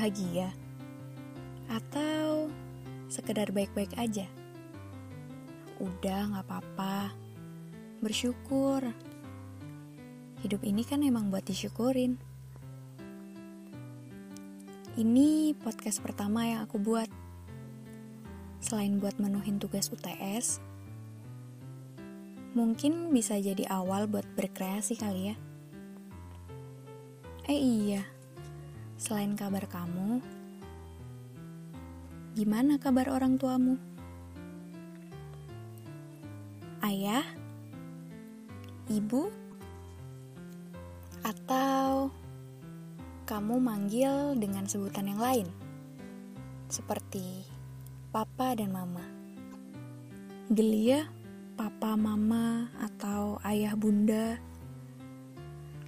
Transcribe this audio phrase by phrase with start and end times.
[0.00, 0.48] bahagia?
[1.68, 2.48] Atau
[3.12, 4.24] sekedar baik-baik aja?
[5.76, 7.12] Udah gak apa-apa,
[8.00, 8.80] bersyukur.
[10.40, 12.16] Hidup ini kan emang buat disyukurin.
[14.96, 17.12] Ini podcast pertama yang aku buat.
[18.64, 20.64] Selain buat menuhin tugas UTS,
[22.56, 25.36] mungkin bisa jadi awal buat berkreasi kali ya.
[27.52, 28.04] Eh iya,
[29.00, 30.20] selain kabar kamu,
[32.36, 33.80] gimana kabar orang tuamu?
[36.84, 37.24] Ayah?
[38.92, 39.32] Ibu?
[41.24, 42.12] Atau
[43.24, 45.48] kamu manggil dengan sebutan yang lain?
[46.68, 47.48] Seperti
[48.12, 49.08] papa dan mama.
[50.52, 51.08] Gelia,
[51.56, 54.36] papa, mama, atau ayah, bunda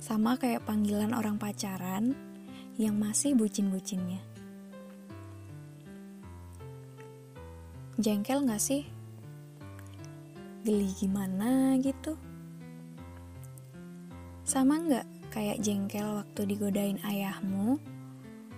[0.01, 2.32] sama kayak panggilan orang pacaran
[2.81, 4.21] yang masih bucin-bucinnya.
[8.01, 8.89] Jengkel gak sih?
[10.65, 12.17] Geli gimana gitu?
[14.49, 17.81] Sama gak kayak jengkel waktu digodain ayahmu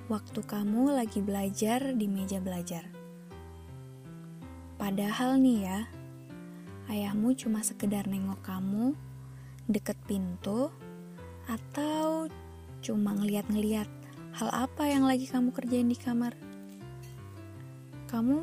[0.06, 2.86] waktu kamu lagi belajar di meja belajar?
[4.76, 5.80] Padahal nih ya,
[6.92, 8.92] ayahmu cuma sekedar nengok kamu
[9.64, 10.68] deket pintu
[11.48, 12.28] atau
[12.84, 13.88] cuma ngeliat-ngeliat
[14.34, 16.34] hal apa yang lagi kamu kerjain di kamar?
[18.10, 18.42] Kamu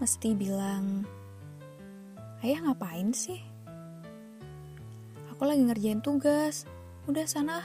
[0.00, 1.04] mesti bilang,
[2.40, 3.36] Ayah ngapain sih?
[5.28, 6.64] Aku lagi ngerjain tugas,
[7.04, 7.60] udah sana.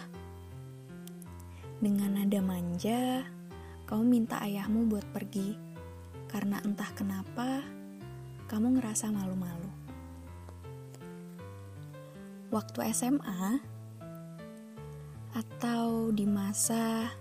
[1.80, 3.24] Dengan nada manja,
[3.88, 5.56] kamu minta ayahmu buat pergi,
[6.28, 7.64] karena entah kenapa
[8.52, 9.72] kamu ngerasa malu-malu.
[12.52, 13.64] Waktu SMA,
[15.36, 17.16] atau di masa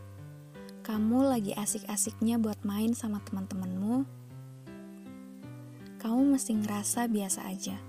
[0.85, 4.05] kamu lagi asik-asiknya buat main sama teman-temanmu,
[5.97, 7.81] kamu mesti ngerasa biasa aja.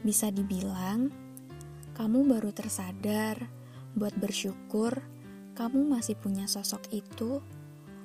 [0.00, 1.12] Bisa dibilang,
[1.92, 3.44] kamu baru tersadar
[3.92, 5.04] buat bersyukur
[5.58, 7.42] kamu masih punya sosok itu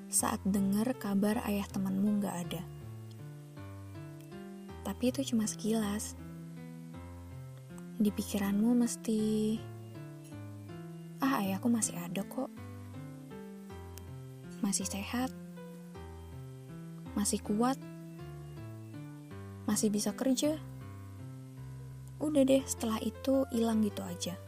[0.09, 2.61] saat dengar kabar ayah temanmu gak ada.
[4.81, 6.17] Tapi itu cuma sekilas.
[8.01, 9.21] Di pikiranmu mesti
[11.21, 12.49] ah ayahku masih ada kok.
[14.63, 15.27] Masih sehat.
[17.19, 17.75] Masih kuat.
[19.67, 20.55] Masih bisa kerja.
[22.23, 24.39] Udah deh, setelah itu hilang gitu aja.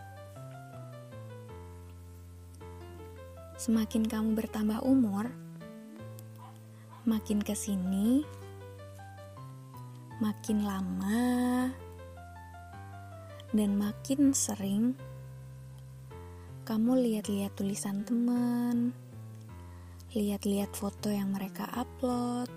[3.60, 5.28] Semakin kamu bertambah umur,
[7.04, 8.24] makin ke sini,
[10.24, 11.72] makin lama,
[13.52, 14.96] dan makin sering
[16.64, 18.96] kamu lihat-lihat tulisan teman,
[20.16, 22.48] lihat-lihat foto yang mereka upload,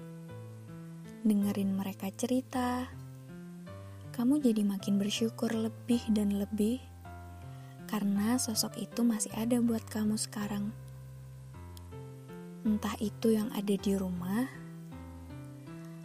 [1.26, 2.86] dengerin mereka cerita,
[4.14, 6.78] kamu jadi makin bersyukur lebih dan lebih
[7.90, 10.70] karena sosok itu masih ada buat kamu sekarang.
[12.62, 14.46] Entah itu yang ada di rumah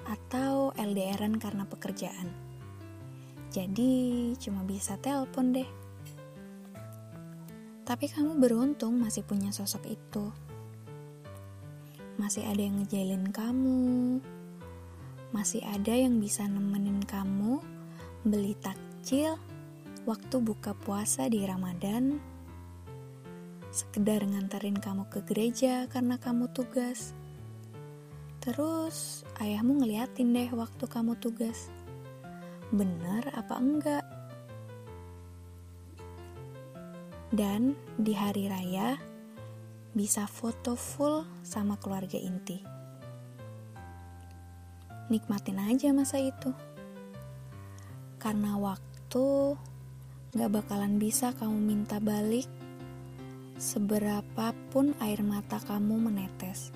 [0.10, 2.30] atau LDRan karena pekerjaan.
[3.54, 5.70] Jadi cuma bisa telepon deh.
[7.84, 10.32] Tapi kamu beruntung masih punya sosok itu.
[12.14, 13.82] Masih ada yang ngejalin kamu.
[15.34, 17.58] Masih ada yang bisa nemenin kamu
[18.22, 19.34] beli takjil
[20.06, 22.22] waktu buka puasa di Ramadan.
[23.74, 27.18] Sekedar nganterin kamu ke gereja karena kamu tugas.
[28.46, 31.74] Terus ayahmu ngeliatin deh waktu kamu tugas.
[32.70, 34.06] Bener apa enggak?
[37.34, 39.02] Dan di hari raya
[39.94, 42.62] bisa foto full sama keluarga inti.
[45.10, 46.54] Nikmatin aja masa itu.
[48.18, 49.56] Karena waktu
[50.34, 52.50] gak bakalan bisa kamu minta balik
[53.62, 56.74] seberapapun air mata kamu menetes.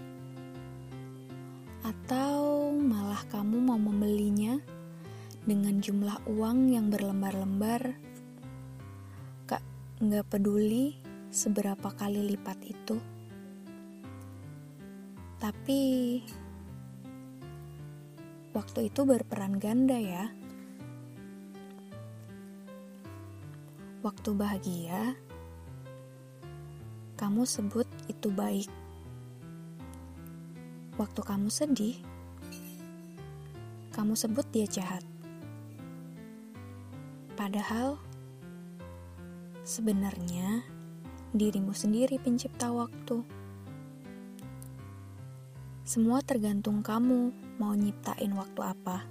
[1.82, 4.62] Atau malah kamu mau membelinya
[5.48, 8.08] dengan jumlah uang yang berlembar-lembar
[9.98, 10.94] nggak peduli
[11.34, 13.17] seberapa kali lipat itu.
[15.38, 15.82] Tapi
[18.58, 20.34] waktu itu berperan ganda ya.
[24.02, 25.18] Waktu bahagia,
[27.18, 28.70] kamu sebut itu baik.
[30.98, 31.98] Waktu kamu sedih,
[33.94, 35.06] kamu sebut dia jahat.
[37.38, 38.02] Padahal
[39.68, 40.64] Sebenarnya,
[41.36, 43.20] dirimu sendiri pencipta waktu.
[45.88, 47.32] Semua tergantung kamu
[47.64, 49.08] mau nyiptain waktu apa.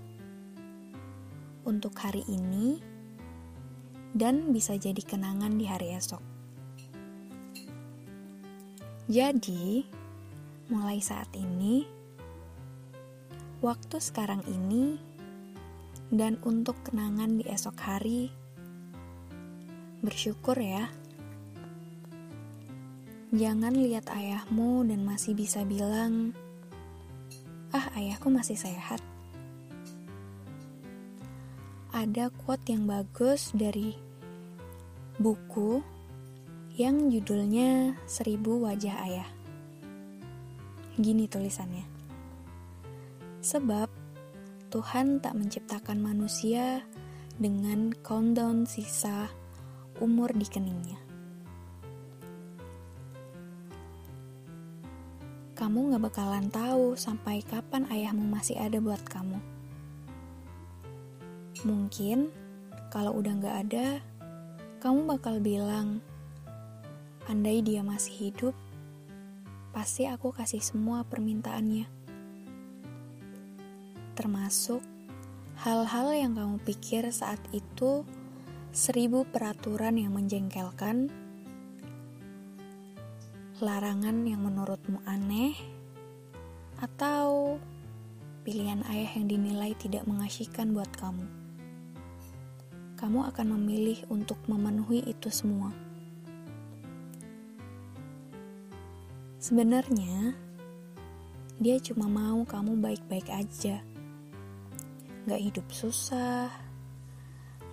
[1.64, 2.84] Untuk hari ini,
[4.12, 6.20] dan bisa jadi kenangan di hari esok.
[9.08, 9.88] Jadi,
[10.68, 11.88] mulai saat ini,
[13.64, 15.00] waktu sekarang ini,
[16.12, 18.28] dan untuk kenangan di esok hari,
[20.04, 20.92] bersyukur ya.
[23.32, 26.36] Jangan lihat ayahmu dan masih bisa bilang,
[27.76, 29.04] ah ayahku masih sehat.
[31.92, 33.92] Ada quote yang bagus dari
[35.20, 35.84] buku
[36.80, 39.28] yang judulnya Seribu Wajah Ayah.
[40.96, 41.84] Gini tulisannya.
[43.44, 43.92] Sebab
[44.72, 46.80] Tuhan tak menciptakan manusia
[47.36, 49.28] dengan countdown sisa
[50.00, 51.05] umur di keningnya.
[55.66, 59.42] Kamu gak bakalan tahu sampai kapan ayahmu masih ada buat kamu.
[61.66, 62.30] Mungkin
[62.86, 63.98] kalau udah gak ada,
[64.78, 65.98] kamu bakal bilang,
[67.26, 68.54] andai dia masih hidup,
[69.74, 71.90] pasti aku kasih semua permintaannya.
[74.14, 74.86] Termasuk
[75.66, 78.06] hal-hal yang kamu pikir saat itu
[78.70, 81.10] seribu peraturan yang menjengkelkan
[83.64, 85.56] larangan yang menurutmu aneh,
[86.76, 87.56] atau
[88.44, 91.24] pilihan ayah yang dinilai tidak mengasihkan buat kamu.
[93.00, 95.72] Kamu akan memilih untuk memenuhi itu semua.
[99.40, 100.36] Sebenarnya,
[101.56, 103.80] dia cuma mau kamu baik-baik aja.
[105.24, 106.52] Gak hidup susah,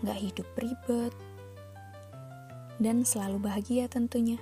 [0.04, 1.12] gak hidup ribet,
[2.80, 4.40] dan selalu bahagia tentunya.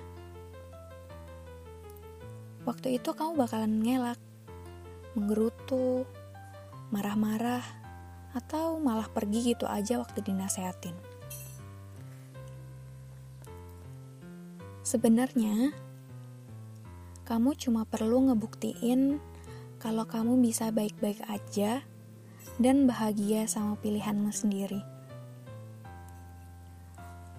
[2.62, 4.20] Waktu itu kamu bakalan ngelak,
[5.18, 6.06] menggerutu,
[6.94, 7.64] marah-marah,
[8.38, 10.94] atau malah pergi gitu aja waktu dinasehatin.
[14.86, 15.74] Sebenarnya,
[17.26, 19.18] kamu cuma perlu ngebuktiin
[19.82, 21.82] kalau kamu bisa baik-baik aja
[22.62, 24.78] dan bahagia sama pilihanmu sendiri.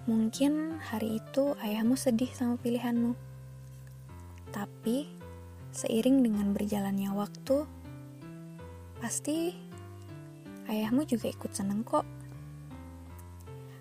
[0.04, 3.34] Mungkin hari itu ayahmu sedih sama pilihanmu
[4.54, 5.10] tapi,
[5.74, 7.66] seiring dengan berjalannya waktu,
[9.02, 9.50] pasti
[10.70, 12.06] ayahmu juga ikut seneng kok.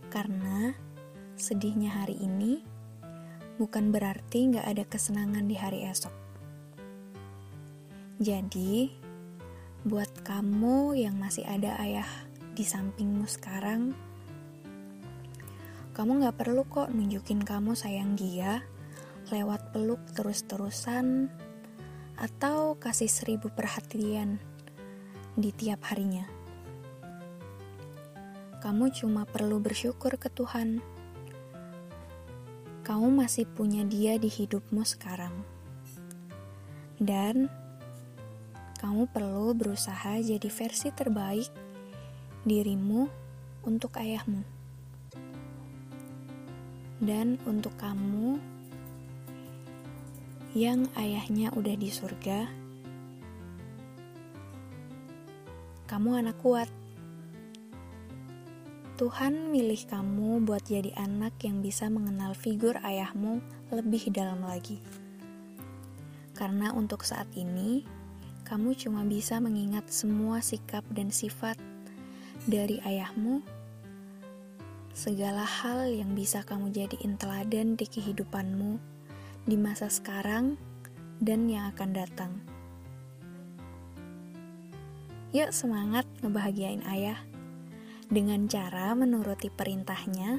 [0.09, 0.73] Karena
[1.37, 2.65] sedihnya hari ini
[3.61, 6.13] bukan berarti gak ada kesenangan di hari esok.
[8.17, 8.89] Jadi,
[9.85, 12.07] buat kamu yang masih ada ayah
[12.57, 13.93] di sampingmu sekarang,
[15.93, 18.65] kamu gak perlu kok nunjukin kamu sayang dia
[19.29, 21.29] lewat peluk terus-terusan
[22.17, 24.37] atau kasih seribu perhatian
[25.33, 26.25] di tiap harinya.
[28.61, 30.79] Kamu cuma perlu bersyukur ke Tuhan.
[32.83, 35.31] Kamu masih punya Dia di hidupmu sekarang,
[36.99, 37.47] dan
[38.83, 41.47] kamu perlu berusaha jadi versi terbaik
[42.43, 43.07] dirimu
[43.63, 44.43] untuk ayahmu
[47.03, 48.39] dan untuk kamu
[50.53, 52.45] yang ayahnya udah di surga,
[55.89, 56.69] kamu anak kuat.
[59.01, 63.41] Tuhan milih kamu buat jadi anak yang bisa mengenal figur ayahmu
[63.73, 64.77] lebih dalam lagi.
[66.37, 67.81] Karena untuk saat ini,
[68.45, 71.57] kamu cuma bisa mengingat semua sikap dan sifat
[72.45, 73.41] dari ayahmu,
[74.93, 78.92] segala hal yang bisa kamu jadiin teladan di kehidupanmu
[79.43, 80.55] di masa sekarang
[81.19, 82.33] dan yang akan datang.
[85.33, 87.19] Yuk semangat ngebahagiain ayah
[88.07, 90.37] dengan cara menuruti perintahnya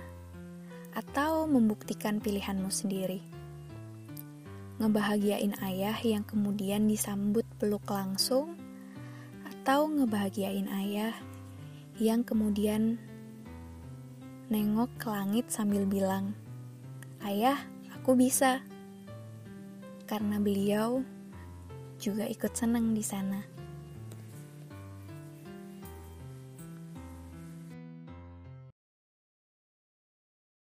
[0.95, 3.21] atau membuktikan pilihanmu sendiri.
[4.79, 8.55] Ngebahagiain ayah yang kemudian disambut peluk langsung
[9.43, 11.15] atau ngebahagiain ayah
[11.99, 12.99] yang kemudian
[14.51, 16.39] nengok ke langit sambil bilang,
[17.23, 17.59] "Ayah,
[17.99, 18.63] aku bisa."
[20.05, 21.05] Karena beliau
[21.97, 23.54] juga ikut senang di sana.